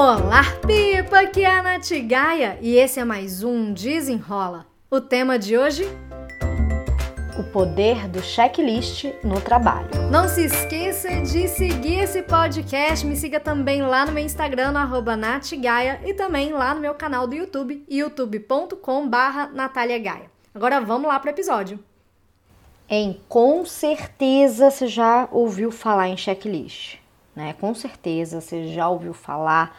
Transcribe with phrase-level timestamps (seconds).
[0.00, 1.22] Olá, Pipa!
[1.22, 4.64] Aqui é a Nath Gaia e esse é mais um Desenrola.
[4.88, 5.88] O tema de hoje?
[7.36, 9.88] O poder do checklist no trabalho.
[10.08, 13.04] Não se esqueça de seguir esse podcast.
[13.04, 17.26] Me siga também lá no meu Instagram, no natgaia, e também lá no meu canal
[17.26, 19.50] do YouTube, youtube.com barra
[20.54, 21.76] Agora vamos lá para o episódio.
[22.88, 26.98] Em com certeza você já ouviu falar em checklist,
[27.34, 27.52] né?
[27.54, 29.76] Com certeza você já ouviu falar,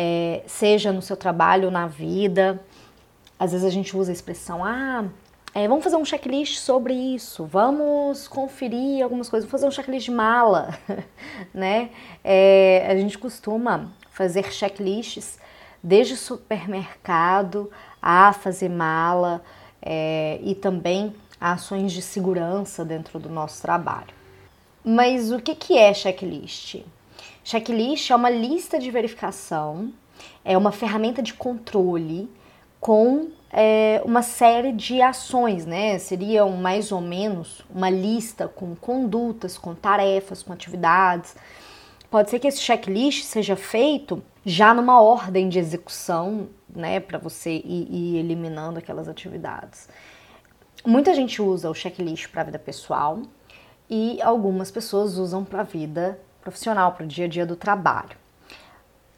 [0.00, 2.62] é, seja no seu trabalho, na vida.
[3.36, 5.06] Às vezes a gente usa a expressão, ah,
[5.52, 10.04] é, vamos fazer um checklist sobre isso, vamos conferir algumas coisas, vamos fazer um checklist
[10.04, 10.78] de mala,
[11.52, 11.90] né?
[12.22, 15.36] É, a gente costuma fazer checklists
[15.82, 17.68] desde supermercado
[18.00, 19.42] a fazer mala
[19.82, 24.14] é, e também ações de segurança dentro do nosso trabalho.
[24.84, 26.84] Mas o que, que é checklist?
[27.48, 29.90] Checklist é uma lista de verificação,
[30.44, 32.30] é uma ferramenta de controle
[32.78, 35.98] com é, uma série de ações, né?
[35.98, 41.36] Seriam mais ou menos uma lista com condutas, com tarefas, com atividades.
[42.10, 47.52] Pode ser que esse checklist seja feito já numa ordem de execução, né, para você
[47.64, 49.88] ir, ir eliminando aquelas atividades.
[50.84, 53.22] Muita gente usa o checklist para a vida pessoal
[53.88, 58.16] e algumas pessoas usam para a vida profissional, para o dia a dia do trabalho.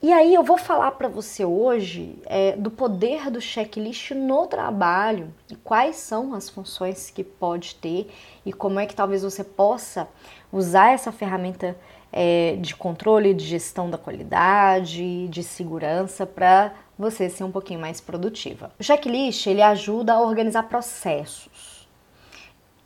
[0.00, 5.34] E aí eu vou falar para você hoje é, do poder do checklist no trabalho
[5.50, 8.08] e quais são as funções que pode ter
[8.46, 10.08] e como é que talvez você possa
[10.52, 11.76] usar essa ferramenta
[12.12, 18.00] é, de controle, de gestão da qualidade, de segurança para você ser um pouquinho mais
[18.00, 18.70] produtiva.
[18.78, 21.67] O checklist ele ajuda a organizar processos.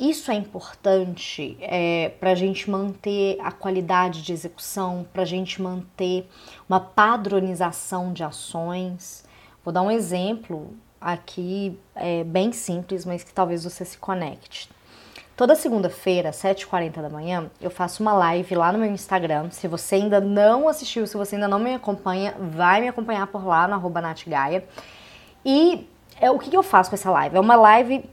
[0.03, 5.63] Isso é importante é, para a gente manter a qualidade de execução, para a gente
[5.63, 6.29] manter
[6.69, 9.25] uma padronização de ações.
[9.65, 14.69] Vou dar um exemplo aqui é, bem simples, mas que talvez você se conecte.
[15.37, 19.51] Toda segunda-feira, 7h40 da manhã, eu faço uma live lá no meu Instagram.
[19.51, 23.47] Se você ainda não assistiu, se você ainda não me acompanha, vai me acompanhar por
[23.47, 24.03] lá no arroba.
[25.45, 25.89] E
[26.21, 27.37] é, o que, que eu faço com essa live?
[27.37, 28.05] É uma live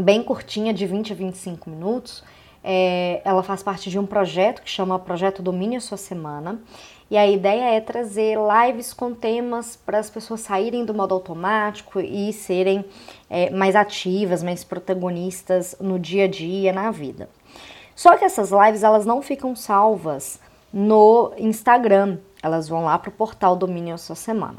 [0.00, 2.22] bem curtinha, de 20 a 25 minutos.
[2.62, 6.60] É, ela faz parte de um projeto que chama Projeto Domine a Sua Semana.
[7.10, 12.00] E a ideia é trazer lives com temas para as pessoas saírem do modo automático
[12.00, 12.84] e serem
[13.30, 17.28] é, mais ativas, mais protagonistas no dia a dia, na vida.
[17.96, 20.38] Só que essas lives elas não ficam salvas
[20.72, 24.58] no Instagram, elas vão lá para o portal Domínio Sua Semana.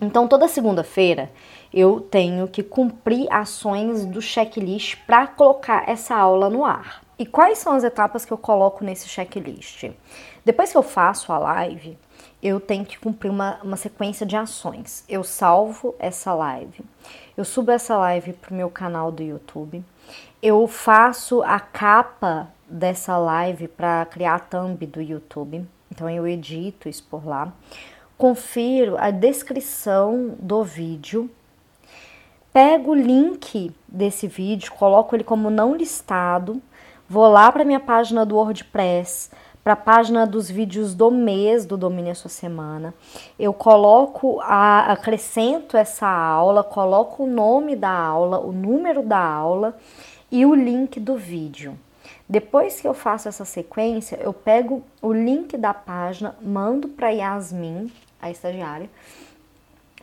[0.00, 1.30] Então toda segunda-feira
[1.72, 7.02] eu tenho que cumprir ações do checklist para colocar essa aula no ar.
[7.18, 9.90] E quais são as etapas que eu coloco nesse checklist?
[10.44, 11.98] Depois que eu faço a live,
[12.42, 15.04] eu tenho que cumprir uma, uma sequência de ações.
[15.08, 16.82] Eu salvo essa live,
[17.36, 19.84] eu subo essa live para o meu canal do YouTube,
[20.42, 26.88] eu faço a capa dessa live para criar a thumb do YouTube, então eu edito
[26.88, 27.52] isso por lá,
[28.20, 31.30] confiro a descrição do vídeo,
[32.52, 36.60] pego o link desse vídeo, coloco ele como não listado,
[37.08, 39.30] vou lá para minha página do WordPress,
[39.64, 42.92] para a página dos vídeos do mês do Domine a Sua Semana.
[43.38, 49.78] Eu coloco, a, acrescento essa aula, coloco o nome da aula, o número da aula
[50.30, 51.74] e o link do vídeo.
[52.28, 57.90] Depois que eu faço essa sequência, eu pego o link da página, mando para Yasmin,
[58.20, 58.88] a estagiária,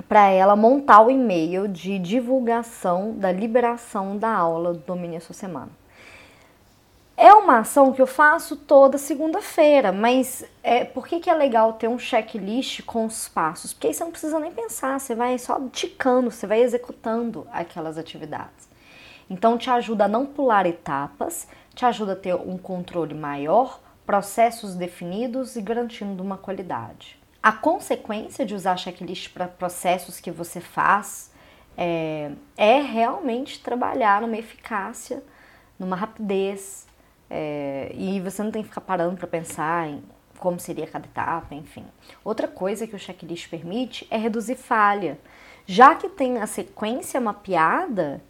[0.07, 5.33] para ela montar o e-mail de divulgação da liberação da aula do Domine a Sua
[5.33, 5.71] Semana.
[7.19, 11.73] É uma ação que eu faço toda segunda-feira, mas é, por que, que é legal
[11.73, 13.73] ter um checklist com os passos?
[13.73, 17.97] Porque aí você não precisa nem pensar, você vai só ticando, você vai executando aquelas
[17.97, 18.69] atividades.
[19.27, 24.75] Então te ajuda a não pular etapas, te ajuda a ter um controle maior, processos
[24.75, 27.19] definidos e garantindo uma qualidade.
[27.47, 31.31] A consequência de usar checklist para processos que você faz
[31.77, 35.23] é, é realmente trabalhar numa eficácia,
[35.79, 36.85] numa rapidez,
[37.29, 40.03] é, e você não tem que ficar parando para pensar em
[40.37, 41.85] como seria cada etapa, enfim.
[42.21, 45.17] Outra coisa que o checklist permite é reduzir falha.
[45.65, 48.21] Já que tem a sequência mapeada,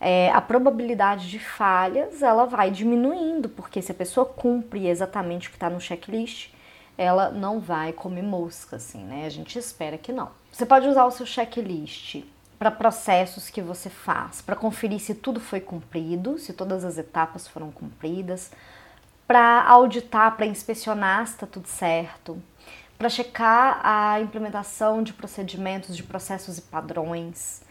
[0.00, 5.50] é, a probabilidade de falhas ela vai diminuindo, porque se a pessoa cumpre exatamente o
[5.52, 6.52] que está no checklist,
[6.96, 9.26] ela não vai comer mosca, assim, né?
[9.26, 10.30] A gente espera que não.
[10.52, 12.22] Você pode usar o seu checklist
[12.58, 17.48] para processos que você faz, para conferir se tudo foi cumprido, se todas as etapas
[17.48, 18.52] foram cumpridas,
[19.26, 22.40] para auditar, para inspecionar se está tudo certo,
[22.96, 27.62] para checar a implementação de procedimentos, de processos e padrões.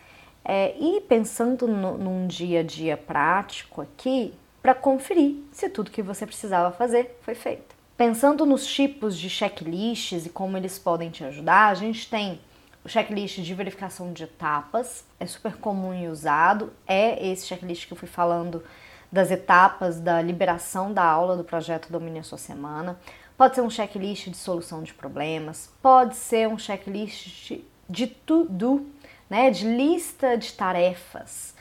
[0.45, 6.01] É, e pensando no, num dia a dia prático aqui, para conferir se tudo que
[6.01, 7.82] você precisava fazer foi feito.
[8.05, 12.37] Pensando nos tipos de checklists e como eles podem te ajudar, a gente tem
[12.83, 17.93] o checklist de verificação de etapas, é super comum e usado, é esse checklist que
[17.93, 18.61] eu fui falando
[19.09, 22.99] das etapas da liberação da aula do projeto Domine a Sua Semana.
[23.37, 27.53] Pode ser um checklist de solução de problemas, pode ser um checklist
[27.89, 28.85] de to-do,
[29.29, 31.55] né, de lista de tarefas.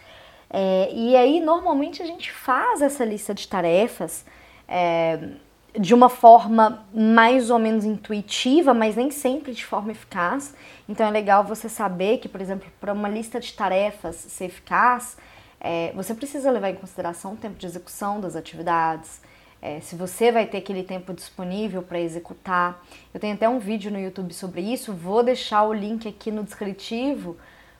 [0.50, 4.24] É, e aí, normalmente, a gente faz essa lista de tarefas
[4.66, 5.36] é,
[5.78, 10.54] de uma forma mais ou menos intuitiva, mas nem sempre de forma eficaz.
[10.88, 15.16] Então, é legal você saber que, por exemplo, para uma lista de tarefas ser eficaz,
[15.60, 19.20] é, você precisa levar em consideração o tempo de execução das atividades,
[19.62, 22.84] é, se você vai ter aquele tempo disponível para executar.
[23.14, 26.42] Eu tenho até um vídeo no YouTube sobre isso, vou deixar o link aqui no
[26.42, 27.36] descritivo,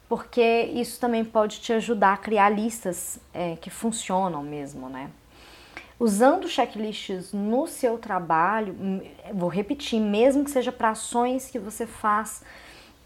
[0.09, 5.11] porque isso também pode te ajudar a criar listas é, que funcionam mesmo, né?
[6.02, 8.75] Usando checklists no seu trabalho,
[9.32, 12.43] vou repetir, mesmo que seja para ações que você faz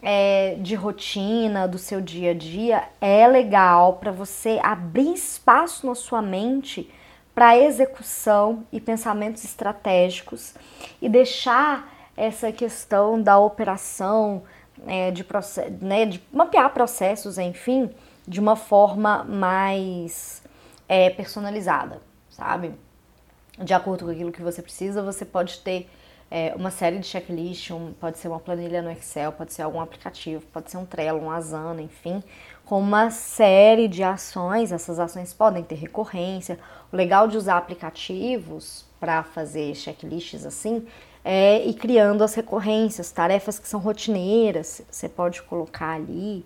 [0.00, 5.94] é, de rotina, do seu dia a dia, é legal para você abrir espaço na
[5.94, 6.90] sua mente
[7.34, 10.54] para execução e pensamentos estratégicos
[10.98, 14.42] e deixar essa questão da operação,
[14.86, 15.22] é, de,
[15.82, 17.90] né, de mapear processos, enfim,
[18.26, 20.42] de uma forma mais
[20.88, 22.00] é, personalizada,
[22.30, 22.85] sabe?
[23.58, 25.88] De acordo com aquilo que você precisa, você pode ter
[26.30, 29.80] é, uma série de checklists, um, pode ser uma planilha no Excel, pode ser algum
[29.80, 32.22] aplicativo, pode ser um Trello, um Asana, enfim,
[32.64, 34.72] com uma série de ações.
[34.72, 36.58] Essas ações podem ter recorrência.
[36.92, 40.86] O legal de usar aplicativos para fazer checklists assim
[41.24, 46.44] é ir criando as recorrências, tarefas que são rotineiras, você pode colocar ali,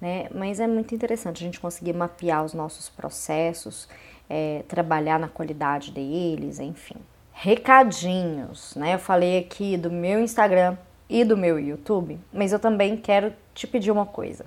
[0.00, 0.26] né?
[0.34, 3.86] Mas é muito interessante a gente conseguir mapear os nossos processos,
[4.34, 6.96] é, trabalhar na qualidade deles, enfim.
[7.34, 8.94] Recadinhos, né?
[8.94, 13.66] Eu falei aqui do meu Instagram e do meu YouTube, mas eu também quero te
[13.66, 14.46] pedir uma coisa.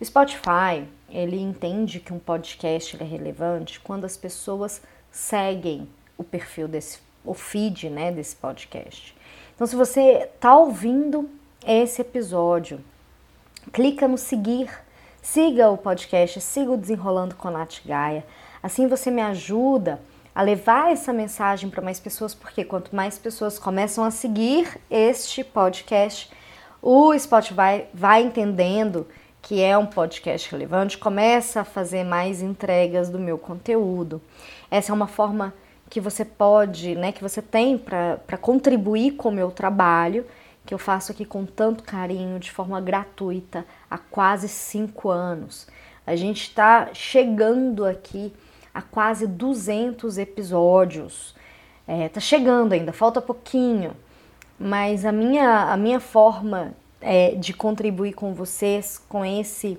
[0.00, 4.80] O Spotify, ele entende que um podcast é relevante quando as pessoas
[5.10, 5.86] seguem
[6.16, 9.14] o perfil desse, o feed, né, desse podcast.
[9.54, 11.28] Então, se você está ouvindo
[11.66, 12.80] esse episódio,
[13.70, 14.70] clica no seguir,
[15.22, 18.24] siga o podcast, siga o Desenrolando com a Nath Gaia.
[18.62, 20.00] Assim você me ajuda
[20.34, 25.42] a levar essa mensagem para mais pessoas, porque quanto mais pessoas começam a seguir este
[25.44, 26.30] podcast,
[26.80, 29.06] o Spotify vai entendendo
[29.42, 34.20] que é um podcast relevante, começa a fazer mais entregas do meu conteúdo.
[34.70, 35.54] Essa é uma forma
[35.88, 40.24] que você pode, né, que você tem para contribuir com o meu trabalho,
[40.70, 45.66] que eu faço aqui com tanto carinho, de forma gratuita, há quase cinco anos.
[46.06, 48.32] A gente está chegando aqui
[48.72, 51.34] a quase 200 episódios.
[51.88, 53.96] É, tá chegando ainda, falta pouquinho,
[54.56, 59.76] mas a minha, a minha forma é, de contribuir com vocês com esse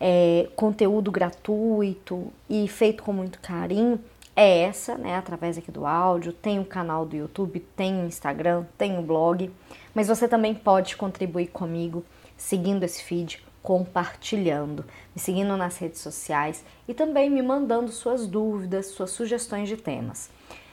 [0.00, 4.00] é, conteúdo gratuito e feito com muito carinho
[4.36, 5.16] é essa, né?
[5.16, 9.50] Através aqui do áudio, tem o canal do YouTube, tem o Instagram, tem o blog,
[9.94, 12.04] mas você também pode contribuir comigo
[12.36, 18.86] seguindo esse feed, compartilhando, me seguindo nas redes sociais e também me mandando suas dúvidas,
[18.86, 20.30] suas sugestões de temas.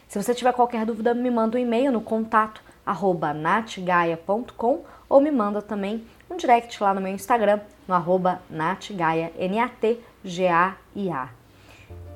[0.07, 5.31] Se você tiver qualquer dúvida, me manda um e-mail no contato arroba natgaia.com ou me
[5.31, 11.40] manda também um direct lá no meu Instagram, no arroba natgaia, N-A-T-G-A-I-A.